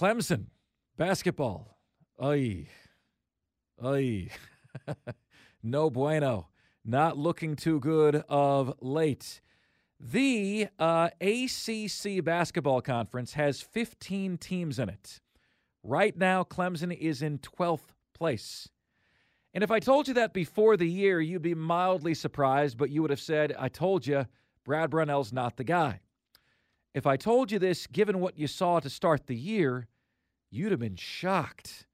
Clemson 0.00 0.46
basketball. 0.96 1.76
Ay. 2.18 2.68
Ay. 3.84 4.30
no 5.62 5.90
bueno. 5.90 6.48
Not 6.86 7.18
looking 7.18 7.54
too 7.54 7.80
good 7.80 8.24
of 8.26 8.72
late. 8.80 9.42
The 10.00 10.68
uh, 10.78 11.10
ACC 11.20 12.24
basketball 12.24 12.80
conference 12.80 13.34
has 13.34 13.60
15 13.60 14.38
teams 14.38 14.78
in 14.78 14.88
it. 14.88 15.20
Right 15.82 16.16
now, 16.16 16.44
Clemson 16.44 16.96
is 16.96 17.20
in 17.20 17.38
12th 17.38 17.92
place. 18.14 18.70
And 19.52 19.62
if 19.62 19.70
I 19.70 19.80
told 19.80 20.08
you 20.08 20.14
that 20.14 20.32
before 20.32 20.78
the 20.78 20.88
year, 20.88 21.20
you'd 21.20 21.42
be 21.42 21.54
mildly 21.54 22.14
surprised, 22.14 22.78
but 22.78 22.88
you 22.88 23.02
would 23.02 23.10
have 23.10 23.20
said, 23.20 23.54
I 23.58 23.68
told 23.68 24.06
you, 24.06 24.24
Brad 24.64 24.88
Brownell's 24.88 25.30
not 25.30 25.58
the 25.58 25.64
guy. 25.64 26.00
If 26.92 27.06
I 27.06 27.16
told 27.16 27.52
you 27.52 27.58
this, 27.58 27.86
given 27.86 28.18
what 28.18 28.38
you 28.38 28.48
saw 28.48 28.80
to 28.80 28.90
start 28.90 29.26
the 29.26 29.36
year, 29.36 29.86
you'd 30.50 30.72
have 30.72 30.80
been 30.80 30.96
shocked. 30.96 31.86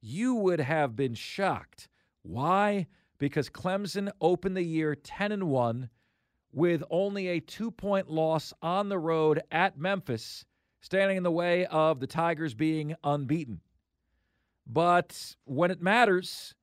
You 0.00 0.34
would 0.36 0.60
have 0.60 0.94
been 0.94 1.14
shocked. 1.14 1.88
Why? 2.22 2.86
Because 3.18 3.50
Clemson 3.50 4.10
opened 4.20 4.56
the 4.56 4.62
year 4.62 4.94
10 4.94 5.32
and 5.32 5.48
1 5.48 5.90
with 6.52 6.84
only 6.90 7.28
a 7.28 7.40
two 7.40 7.72
point 7.72 8.08
loss 8.08 8.52
on 8.62 8.88
the 8.88 8.98
road 8.98 9.42
at 9.50 9.78
Memphis, 9.78 10.44
standing 10.80 11.16
in 11.16 11.22
the 11.24 11.30
way 11.30 11.66
of 11.66 11.98
the 11.98 12.06
Tigers 12.06 12.54
being 12.54 12.94
unbeaten. 13.02 13.60
But 14.64 15.36
when 15.44 15.72
it 15.72 15.82
matters, 15.82 16.54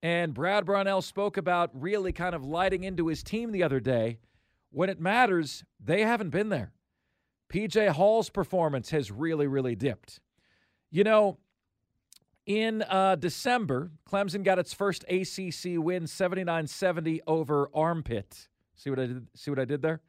and 0.00 0.32
Brad 0.32 0.64
Brownell 0.64 1.02
spoke 1.02 1.36
about 1.36 1.70
really 1.74 2.12
kind 2.12 2.34
of 2.34 2.44
lighting 2.44 2.84
into 2.84 3.08
his 3.08 3.22
team 3.22 3.50
the 3.50 3.62
other 3.64 3.80
day, 3.80 4.18
when 4.70 4.88
it 4.88 5.00
matters, 5.00 5.64
they 5.84 6.02
haven't 6.02 6.30
been 6.30 6.48
there. 6.48 6.72
PJ 7.52 7.90
Hall's 7.90 8.30
performance 8.30 8.90
has 8.90 9.10
really, 9.10 9.46
really 9.46 9.74
dipped. 9.74 10.20
You 10.90 11.04
know, 11.04 11.38
in 12.46 12.82
uh, 12.82 13.16
December, 13.16 13.90
Clemson 14.10 14.42
got 14.42 14.58
its 14.58 14.72
first 14.72 15.04
ACC 15.04 15.78
win 15.78 16.06
79 16.06 16.66
70 16.66 17.20
over 17.26 17.68
Armpit. 17.74 18.48
See 18.74 18.88
what 18.88 18.98
I 18.98 19.06
did? 19.06 19.26
See 19.34 19.50
what 19.50 19.60
I 19.60 19.66
did 19.66 19.82
there? 19.82 20.00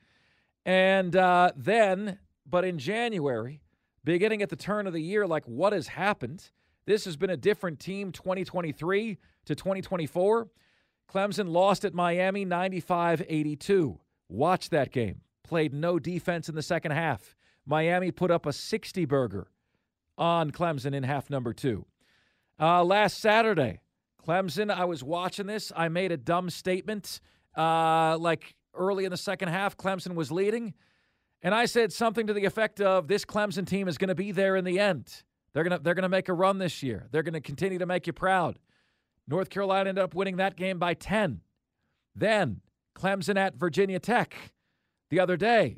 And 0.65 1.15
uh, 1.15 1.51
then, 1.57 2.19
but 2.49 2.63
in 2.63 2.79
January, 2.79 3.61
beginning 4.05 4.41
at 4.41 4.49
the 4.49 4.55
turn 4.55 4.87
of 4.87 4.93
the 4.93 5.01
year, 5.01 5.27
like 5.27 5.45
what 5.45 5.73
has 5.73 5.87
happened? 5.87 6.49
This 6.85 7.03
has 7.05 7.17
been 7.17 7.29
a 7.29 7.37
different 7.37 7.79
team 7.79 8.13
2023 8.13 9.17
to 9.45 9.55
2024. 9.55 10.47
Clemson 11.13 11.49
lost 11.49 11.83
at 11.83 11.93
Miami 11.93 12.45
95 12.45 13.21
82. 13.27 13.99
Watch 14.29 14.69
that 14.69 14.91
game. 14.91 15.22
Played 15.43 15.73
no 15.73 15.99
defense 15.99 16.49
in 16.49 16.55
the 16.55 16.61
second 16.61 16.91
half. 16.91 17.35
Miami 17.65 18.11
put 18.11 18.31
up 18.31 18.45
a 18.45 18.53
60 18.53 19.05
burger 19.05 19.47
on 20.17 20.51
Clemson 20.51 20.93
in 20.93 21.03
half 21.03 21.29
number 21.29 21.53
two. 21.53 21.85
Uh, 22.59 22.83
last 22.83 23.19
Saturday, 23.19 23.81
Clemson, 24.25 24.71
I 24.71 24.85
was 24.85 25.03
watching 25.03 25.47
this. 25.47 25.71
I 25.75 25.89
made 25.89 26.11
a 26.11 26.17
dumb 26.17 26.49
statement. 26.49 27.19
Uh, 27.57 28.17
like 28.17 28.55
early 28.73 29.05
in 29.05 29.11
the 29.11 29.17
second 29.17 29.49
half, 29.49 29.77
Clemson 29.77 30.15
was 30.15 30.31
leading. 30.31 30.73
And 31.41 31.53
I 31.53 31.65
said 31.65 31.91
something 31.91 32.27
to 32.27 32.33
the 32.33 32.45
effect 32.45 32.79
of 32.79 33.07
this 33.07 33.25
Clemson 33.25 33.67
team 33.67 33.87
is 33.87 33.97
going 33.97 34.07
to 34.07 34.15
be 34.15 34.31
there 34.31 34.55
in 34.55 34.63
the 34.63 34.79
end. 34.79 35.23
They're 35.53 35.63
going 35.63 35.77
to 35.77 35.83
they're 35.83 35.93
going 35.93 36.03
to 36.03 36.09
make 36.09 36.29
a 36.29 36.33
run 36.33 36.57
this 36.57 36.81
year. 36.81 37.07
They're 37.11 37.21
going 37.21 37.33
to 37.33 37.41
continue 37.41 37.79
to 37.79 37.85
make 37.85 38.07
you 38.07 38.13
proud. 38.13 38.59
North 39.27 39.49
Carolina 39.49 39.89
ended 39.89 40.03
up 40.03 40.15
winning 40.15 40.37
that 40.37 40.55
game 40.55 40.79
by 40.79 40.93
10. 40.93 41.41
Then 42.15 42.61
Clemson 42.95 43.37
at 43.37 43.55
Virginia 43.55 43.99
Tech 43.99 44.35
the 45.13 45.19
other 45.19 45.37
day. 45.37 45.77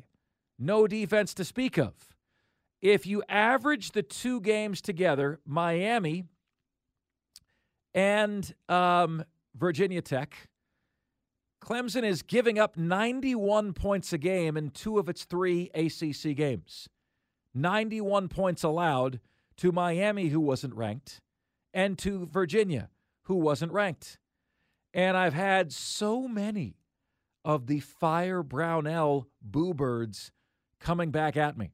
No 0.58 0.86
defense 0.86 1.34
to 1.34 1.44
speak 1.44 1.76
of. 1.76 1.92
If 2.80 3.06
you 3.06 3.22
average 3.28 3.90
the 3.92 4.02
two 4.02 4.40
games 4.40 4.80
together, 4.80 5.40
Miami 5.44 6.24
and 7.92 8.54
um, 8.70 9.22
Virginia 9.54 10.00
Tech, 10.00 10.48
Clemson 11.62 12.02
is 12.02 12.22
giving 12.22 12.58
up 12.58 12.78
91 12.78 13.74
points 13.74 14.10
a 14.14 14.18
game 14.18 14.56
in 14.56 14.70
two 14.70 14.98
of 14.98 15.06
its 15.06 15.24
three 15.24 15.70
ACC 15.74 16.34
games. 16.34 16.88
91 17.54 18.28
points 18.28 18.62
allowed 18.62 19.20
to 19.58 19.70
Miami, 19.70 20.28
who 20.28 20.40
wasn't 20.40 20.74
ranked, 20.74 21.20
and 21.74 21.98
to 21.98 22.24
Virginia, 22.24 22.88
who 23.24 23.34
wasn't 23.34 23.72
ranked. 23.72 24.18
And 24.94 25.14
I've 25.14 25.34
had 25.34 25.74
so 25.74 26.26
many 26.26 26.76
of 27.46 27.68
the 27.68 27.78
Fire 27.78 28.42
Brownell 28.42 29.28
boo 29.40 29.72
birds 29.72 30.32
coming 30.80 31.12
back 31.12 31.36
at 31.36 31.56
me. 31.56 31.70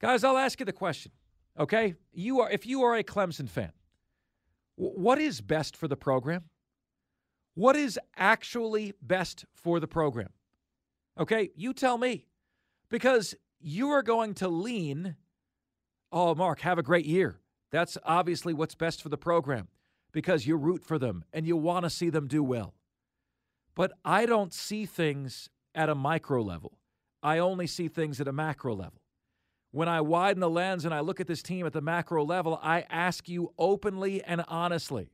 Guys, 0.00 0.24
I'll 0.24 0.38
ask 0.38 0.58
you 0.58 0.64
the 0.64 0.72
question. 0.72 1.12
Okay? 1.60 1.94
You 2.12 2.40
are 2.40 2.50
if 2.50 2.66
you 2.66 2.82
are 2.82 2.96
a 2.96 3.04
Clemson 3.04 3.48
fan, 3.48 3.72
what 4.74 5.18
is 5.18 5.42
best 5.42 5.76
for 5.76 5.86
the 5.86 5.96
program? 5.96 6.44
What 7.54 7.76
is 7.76 8.00
actually 8.16 8.94
best 9.02 9.44
for 9.52 9.80
the 9.80 9.88
program? 9.88 10.30
Okay, 11.20 11.50
you 11.54 11.74
tell 11.74 11.98
me. 11.98 12.24
Because 12.88 13.34
you 13.60 13.90
are 13.90 14.02
going 14.02 14.32
to 14.34 14.48
lean, 14.48 15.16
oh, 16.10 16.34
Mark, 16.34 16.60
have 16.60 16.78
a 16.78 16.82
great 16.82 17.04
year. 17.04 17.40
That's 17.70 17.98
obviously 18.02 18.54
what's 18.54 18.74
best 18.74 19.02
for 19.02 19.10
the 19.10 19.18
program 19.18 19.68
because 20.10 20.46
you 20.46 20.56
root 20.56 20.82
for 20.82 20.98
them 20.98 21.24
and 21.34 21.46
you 21.46 21.56
want 21.56 21.84
to 21.84 21.90
see 21.90 22.08
them 22.08 22.28
do 22.28 22.42
well. 22.42 22.72
But 23.78 23.92
I 24.04 24.26
don't 24.26 24.52
see 24.52 24.86
things 24.86 25.50
at 25.72 25.88
a 25.88 25.94
micro 25.94 26.42
level, 26.42 26.78
I 27.22 27.38
only 27.38 27.68
see 27.68 27.86
things 27.86 28.20
at 28.20 28.26
a 28.26 28.32
macro 28.32 28.74
level. 28.74 29.00
When 29.70 29.88
I 29.88 30.00
widen 30.00 30.40
the 30.40 30.50
lens 30.50 30.84
and 30.84 30.92
I 30.92 30.98
look 30.98 31.20
at 31.20 31.28
this 31.28 31.44
team 31.44 31.64
at 31.64 31.72
the 31.72 31.80
macro 31.80 32.24
level, 32.24 32.58
I 32.60 32.86
ask 32.90 33.28
you 33.28 33.52
openly 33.56 34.20
and 34.24 34.44
honestly 34.48 35.12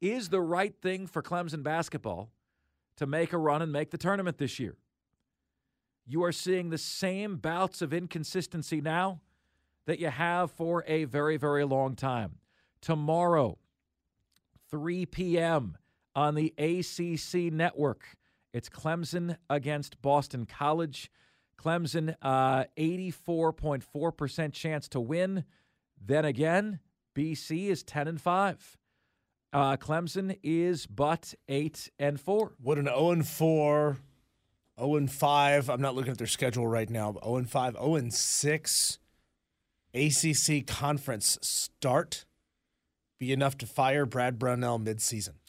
is 0.00 0.28
the 0.28 0.40
right 0.40 0.74
thing 0.80 1.08
for 1.08 1.22
Clemson 1.22 1.64
basketball 1.64 2.30
to 2.96 3.06
make 3.06 3.32
a 3.32 3.38
run 3.38 3.62
and 3.62 3.72
make 3.72 3.90
the 3.90 3.98
tournament 3.98 4.38
this 4.38 4.60
year. 4.60 4.76
You 6.06 6.22
are 6.22 6.32
seeing 6.32 6.70
the 6.70 6.78
same 6.78 7.36
bouts 7.36 7.82
of 7.82 7.92
inconsistency 7.92 8.80
now 8.80 9.22
that 9.86 9.98
you 9.98 10.10
have 10.10 10.52
for 10.52 10.84
a 10.86 11.02
very, 11.02 11.36
very 11.36 11.64
long 11.64 11.96
time. 11.96 12.36
Tomorrow, 12.80 13.58
3 14.70 15.06
p.m. 15.06 15.76
on 16.20 16.34
the 16.34 16.52
ACC 16.58 17.50
network, 17.50 18.04
it's 18.52 18.68
Clemson 18.68 19.36
against 19.48 20.02
Boston 20.02 20.44
College. 20.44 21.10
Clemson, 21.58 22.14
uh, 22.20 22.64
84.4% 22.76 24.52
chance 24.52 24.86
to 24.88 25.00
win. 25.00 25.44
Then 25.98 26.26
again, 26.26 26.80
BC 27.16 27.68
is 27.68 27.82
10 27.82 28.06
and 28.06 28.20
5. 28.20 28.76
Uh, 29.52 29.76
Clemson 29.78 30.38
is 30.42 30.86
but 30.86 31.34
eight 31.48 31.90
and 31.98 32.20
four. 32.20 32.52
What 32.62 32.78
an 32.78 32.84
0 32.84 33.10
and 33.12 33.26
4, 33.26 33.96
0 34.78 34.96
and 34.96 35.10
5. 35.10 35.70
I'm 35.70 35.80
not 35.80 35.94
looking 35.94 36.12
at 36.12 36.18
their 36.18 36.26
schedule 36.26 36.66
right 36.66 36.88
now, 36.88 37.12
but 37.12 37.24
0 37.24 37.36
and 37.36 37.50
5, 37.50 37.72
0 37.74 37.94
and 37.94 38.14
6 38.14 38.98
ACC 39.92 40.66
conference 40.66 41.38
start 41.42 42.26
be 43.18 43.32
enough 43.32 43.58
to 43.58 43.66
fire 43.66 44.06
Brad 44.06 44.38
Brownell 44.38 44.78
midseason? 44.78 45.39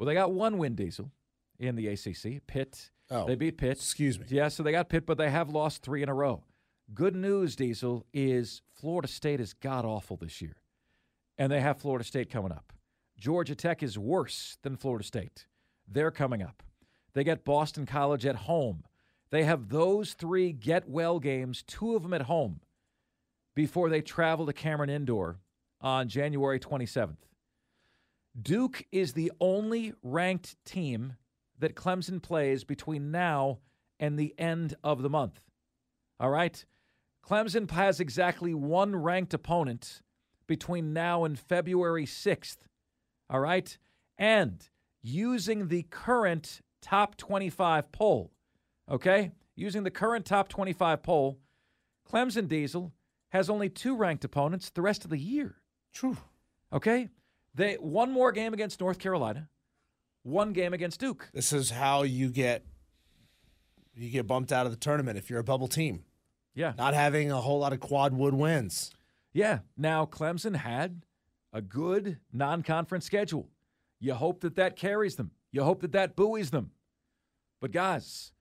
Well, 0.00 0.06
they 0.06 0.14
got 0.14 0.32
one 0.32 0.56
win, 0.56 0.76
Diesel, 0.76 1.10
in 1.58 1.76
the 1.76 1.88
ACC. 1.88 2.40
Pitt. 2.46 2.88
Oh, 3.10 3.26
they 3.26 3.34
beat 3.34 3.58
Pitt. 3.58 3.72
Excuse 3.72 4.18
me. 4.18 4.24
Yeah, 4.30 4.48
so 4.48 4.62
they 4.62 4.72
got 4.72 4.88
Pitt, 4.88 5.04
but 5.04 5.18
they 5.18 5.28
have 5.28 5.50
lost 5.50 5.82
three 5.82 6.02
in 6.02 6.08
a 6.08 6.14
row. 6.14 6.42
Good 6.94 7.14
news, 7.14 7.54
Diesel, 7.54 8.06
is 8.14 8.62
Florida 8.72 9.08
State 9.08 9.40
is 9.40 9.52
god 9.52 9.84
awful 9.84 10.16
this 10.16 10.40
year. 10.40 10.56
And 11.36 11.52
they 11.52 11.60
have 11.60 11.82
Florida 11.82 12.02
State 12.02 12.30
coming 12.30 12.50
up. 12.50 12.72
Georgia 13.18 13.54
Tech 13.54 13.82
is 13.82 13.98
worse 13.98 14.56
than 14.62 14.78
Florida 14.78 15.04
State. 15.04 15.44
They're 15.86 16.10
coming 16.10 16.40
up. 16.40 16.62
They 17.12 17.22
get 17.22 17.44
Boston 17.44 17.84
College 17.84 18.24
at 18.24 18.36
home. 18.36 18.84
They 19.30 19.44
have 19.44 19.68
those 19.68 20.14
three 20.14 20.52
get 20.52 20.88
well 20.88 21.20
games, 21.20 21.62
two 21.62 21.94
of 21.94 22.04
them 22.04 22.14
at 22.14 22.22
home, 22.22 22.62
before 23.54 23.90
they 23.90 24.00
travel 24.00 24.46
to 24.46 24.54
Cameron 24.54 24.88
Indoor 24.88 25.40
on 25.82 26.08
January 26.08 26.58
27th. 26.58 27.18
Duke 28.40 28.86
is 28.92 29.12
the 29.12 29.32
only 29.40 29.92
ranked 30.02 30.56
team 30.64 31.14
that 31.58 31.74
Clemson 31.74 32.22
plays 32.22 32.64
between 32.64 33.10
now 33.10 33.58
and 33.98 34.18
the 34.18 34.34
end 34.38 34.74
of 34.82 35.02
the 35.02 35.10
month. 35.10 35.40
All 36.18 36.30
right? 36.30 36.64
Clemson 37.26 37.70
has 37.70 38.00
exactly 38.00 38.54
one 38.54 38.96
ranked 38.96 39.34
opponent 39.34 40.00
between 40.46 40.92
now 40.92 41.24
and 41.24 41.38
February 41.38 42.06
6th. 42.06 42.58
All 43.28 43.40
right? 43.40 43.76
And 44.18 44.68
using 45.02 45.68
the 45.68 45.84
current 45.84 46.60
top 46.82 47.16
25 47.16 47.92
poll, 47.92 48.32
okay? 48.90 49.32
Using 49.54 49.82
the 49.84 49.90
current 49.90 50.24
top 50.24 50.48
25 50.48 51.02
poll, 51.02 51.38
Clemson 52.10 52.48
Diesel 52.48 52.92
has 53.30 53.48
only 53.48 53.68
two 53.68 53.96
ranked 53.96 54.24
opponents 54.24 54.70
the 54.70 54.82
rest 54.82 55.04
of 55.04 55.10
the 55.10 55.18
year. 55.18 55.56
True. 55.92 56.16
Okay? 56.72 57.08
They 57.54 57.74
one 57.74 58.12
more 58.12 58.32
game 58.32 58.54
against 58.54 58.80
North 58.80 58.98
Carolina, 58.98 59.48
one 60.22 60.52
game 60.52 60.72
against 60.72 61.00
Duke. 61.00 61.30
This 61.32 61.52
is 61.52 61.70
how 61.70 62.02
you 62.02 62.30
get 62.30 62.64
you 63.94 64.10
get 64.10 64.26
bumped 64.26 64.52
out 64.52 64.66
of 64.66 64.72
the 64.72 64.78
tournament 64.78 65.18
if 65.18 65.28
you're 65.28 65.40
a 65.40 65.44
bubble 65.44 65.68
team. 65.68 66.04
Yeah. 66.54 66.72
Not 66.76 66.94
having 66.94 67.30
a 67.30 67.40
whole 67.40 67.58
lot 67.58 67.72
of 67.72 67.80
quad 67.80 68.14
wood 68.14 68.34
wins. 68.34 68.92
Yeah. 69.32 69.60
Now 69.76 70.06
Clemson 70.06 70.56
had 70.56 71.02
a 71.52 71.60
good 71.60 72.18
non-conference 72.32 73.04
schedule. 73.04 73.48
You 73.98 74.14
hope 74.14 74.40
that 74.40 74.56
that 74.56 74.76
carries 74.76 75.16
them. 75.16 75.32
You 75.52 75.62
hope 75.64 75.80
that 75.80 75.92
that 75.92 76.16
buoys 76.16 76.50
them. 76.50 76.70
But 77.60 77.72
guys, 77.72 78.32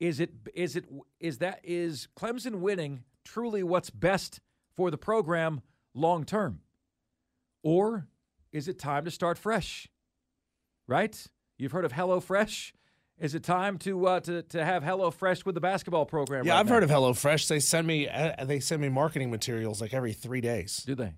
is 0.00 0.18
it 0.20 0.30
is 0.54 0.76
it 0.76 0.86
is 1.20 1.38
that 1.38 1.60
is 1.62 2.08
Clemson 2.18 2.56
winning 2.56 3.04
truly 3.24 3.62
what's 3.62 3.90
best 3.90 4.40
for 4.76 4.90
the 4.90 4.98
program 4.98 5.62
long 5.94 6.24
term? 6.24 6.60
Or 7.62 8.08
is 8.54 8.68
it 8.68 8.78
time 8.78 9.04
to 9.04 9.10
start 9.10 9.36
fresh? 9.36 9.88
Right? 10.86 11.26
You've 11.58 11.72
heard 11.72 11.84
of 11.84 11.92
Hello 11.92 12.20
Fresh. 12.20 12.72
Is 13.18 13.34
it 13.34 13.44
time 13.44 13.78
to 13.78 14.06
uh, 14.06 14.20
to 14.20 14.42
to 14.42 14.64
have 14.64 14.82
Hello 14.82 15.10
Fresh 15.10 15.44
with 15.44 15.54
the 15.54 15.60
basketball 15.60 16.04
program? 16.04 16.46
Yeah, 16.46 16.54
right 16.54 16.60
I've 16.60 16.66
now? 16.66 16.74
heard 16.74 16.82
of 16.82 16.90
HelloFresh. 16.90 17.46
They 17.46 17.60
send 17.60 17.86
me 17.86 18.08
uh, 18.08 18.44
they 18.44 18.58
send 18.58 18.82
me 18.82 18.88
marketing 18.88 19.30
materials 19.30 19.80
like 19.80 19.94
every 19.94 20.12
three 20.12 20.40
days. 20.40 20.82
Do 20.84 20.94
they? 20.96 21.14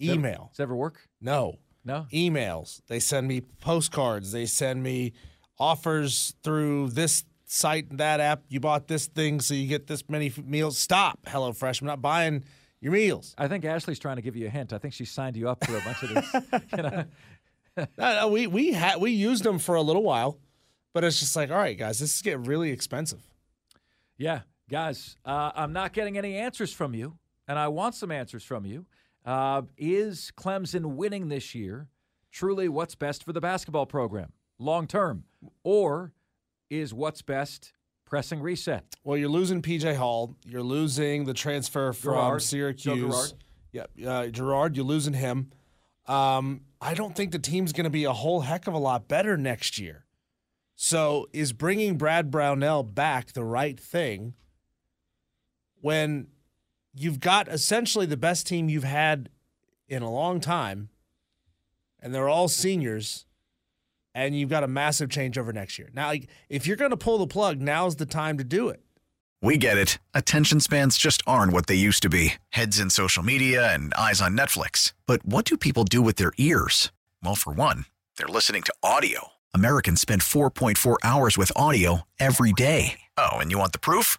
Email. 0.00 0.50
Does 0.52 0.60
ever 0.60 0.76
work? 0.76 1.08
No. 1.20 1.56
No. 1.84 2.06
Emails. 2.12 2.82
They 2.88 3.00
send 3.00 3.28
me 3.28 3.40
postcards. 3.40 4.30
They 4.32 4.44
send 4.44 4.82
me 4.82 5.14
offers 5.58 6.34
through 6.42 6.90
this 6.90 7.24
site 7.46 7.90
and 7.90 7.98
that 7.98 8.20
app. 8.20 8.42
You 8.48 8.60
bought 8.60 8.86
this 8.86 9.06
thing, 9.06 9.40
so 9.40 9.54
you 9.54 9.66
get 9.68 9.86
this 9.86 10.04
many 10.08 10.30
meals. 10.44 10.76
Stop, 10.76 11.24
HelloFresh. 11.26 11.80
I'm 11.80 11.86
not 11.86 12.02
buying 12.02 12.44
your 12.80 12.92
meals. 12.92 13.34
I 13.36 13.48
think 13.48 13.64
Ashley's 13.64 13.98
trying 13.98 14.16
to 14.16 14.22
give 14.22 14.36
you 14.36 14.46
a 14.46 14.50
hint. 14.50 14.72
I 14.72 14.78
think 14.78 14.94
she 14.94 15.04
signed 15.04 15.36
you 15.36 15.48
up 15.48 15.64
for 15.64 15.76
a 15.76 15.80
bunch 15.80 16.02
of 16.02 16.08
these. 16.10 16.62
you 16.76 16.82
know? 16.82 17.04
No, 17.76 17.86
no, 17.96 18.28
we 18.28 18.46
we 18.46 18.72
had 18.72 19.00
we 19.00 19.12
used 19.12 19.44
them 19.44 19.58
for 19.58 19.76
a 19.76 19.82
little 19.82 20.02
while, 20.02 20.38
but 20.92 21.04
it's 21.04 21.20
just 21.20 21.36
like, 21.36 21.50
all 21.50 21.58
right, 21.58 21.78
guys, 21.78 22.00
this 22.00 22.16
is 22.16 22.22
getting 22.22 22.42
really 22.42 22.70
expensive. 22.70 23.22
Yeah, 24.16 24.40
guys, 24.68 25.16
uh, 25.24 25.52
I'm 25.54 25.72
not 25.72 25.92
getting 25.92 26.18
any 26.18 26.36
answers 26.36 26.72
from 26.72 26.92
you, 26.92 27.18
and 27.46 27.56
I 27.56 27.68
want 27.68 27.94
some 27.94 28.10
answers 28.10 28.42
from 28.42 28.66
you. 28.66 28.86
Uh, 29.24 29.62
is 29.76 30.32
Clemson 30.36 30.96
winning 30.96 31.28
this 31.28 31.54
year 31.54 31.88
truly 32.32 32.68
what's 32.68 32.94
best 32.94 33.24
for 33.24 33.32
the 33.32 33.40
basketball 33.40 33.86
program 33.86 34.32
long 34.58 34.86
term, 34.86 35.24
or 35.62 36.12
is 36.70 36.92
what's 36.92 37.22
best 37.22 37.72
pressing 38.08 38.40
reset? 38.40 38.84
Well, 39.04 39.16
you're 39.18 39.28
losing 39.28 39.62
PJ 39.62 39.96
Hall. 39.96 40.34
You're 40.46 40.62
losing 40.62 41.24
the 41.24 41.34
transfer 41.34 41.92
from 41.92 42.14
Girard. 42.14 42.42
Syracuse. 42.42 42.98
Girard. 42.98 43.32
Yep, 43.72 43.90
uh, 44.06 44.26
Girard. 44.28 44.76
You're 44.76 44.86
losing 44.86 45.12
him. 45.12 45.50
Um, 46.06 46.62
I 46.80 46.94
don't 46.94 47.14
think 47.14 47.32
the 47.32 47.38
team's 47.38 47.72
going 47.72 47.84
to 47.84 47.90
be 47.90 48.04
a 48.04 48.12
whole 48.12 48.40
heck 48.40 48.66
of 48.66 48.74
a 48.74 48.78
lot 48.78 49.08
better 49.08 49.36
next 49.36 49.78
year. 49.78 50.06
So, 50.74 51.26
is 51.32 51.52
bringing 51.52 51.98
Brad 51.98 52.30
Brownell 52.30 52.82
back 52.82 53.32
the 53.32 53.44
right 53.44 53.78
thing 53.78 54.34
when 55.80 56.28
you've 56.94 57.20
got 57.20 57.48
essentially 57.48 58.06
the 58.06 58.16
best 58.16 58.46
team 58.46 58.68
you've 58.68 58.84
had 58.84 59.28
in 59.88 60.02
a 60.02 60.10
long 60.10 60.40
time, 60.40 60.88
and 62.00 62.14
they're 62.14 62.28
all 62.28 62.48
seniors? 62.48 63.26
And 64.14 64.38
you've 64.38 64.50
got 64.50 64.64
a 64.64 64.68
massive 64.68 65.08
changeover 65.08 65.52
next 65.52 65.78
year. 65.78 65.90
Now, 65.94 66.08
like, 66.08 66.28
if 66.48 66.66
you're 66.66 66.76
going 66.76 66.90
to 66.90 66.96
pull 66.96 67.18
the 67.18 67.26
plug, 67.26 67.60
now's 67.60 67.96
the 67.96 68.06
time 68.06 68.38
to 68.38 68.44
do 68.44 68.68
it. 68.68 68.82
We 69.40 69.56
get 69.56 69.78
it. 69.78 69.98
Attention 70.14 70.58
spans 70.58 70.98
just 70.98 71.22
aren't 71.26 71.52
what 71.52 71.68
they 71.68 71.76
used 71.76 72.02
to 72.02 72.08
be 72.08 72.34
heads 72.50 72.80
in 72.80 72.90
social 72.90 73.22
media 73.22 73.72
and 73.72 73.94
eyes 73.94 74.20
on 74.20 74.36
Netflix. 74.36 74.94
But 75.06 75.24
what 75.24 75.44
do 75.44 75.56
people 75.56 75.84
do 75.84 76.02
with 76.02 76.16
their 76.16 76.32
ears? 76.38 76.90
Well, 77.22 77.36
for 77.36 77.52
one, 77.52 77.84
they're 78.16 78.26
listening 78.26 78.62
to 78.64 78.74
audio. 78.82 79.28
Americans 79.54 80.00
spend 80.00 80.22
4.4 80.22 80.96
hours 81.04 81.38
with 81.38 81.52
audio 81.54 82.02
every 82.18 82.52
day. 82.52 82.98
Oh, 83.16 83.36
and 83.38 83.50
you 83.50 83.58
want 83.58 83.72
the 83.72 83.78
proof? 83.78 84.18